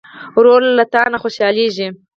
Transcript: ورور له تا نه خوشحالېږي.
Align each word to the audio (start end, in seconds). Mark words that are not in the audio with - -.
ورور 0.37 0.61
له 0.77 0.83
تا 0.93 1.01
نه 1.13 1.17
خوشحالېږي. 1.23 1.87